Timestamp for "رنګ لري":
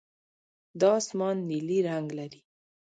1.89-2.39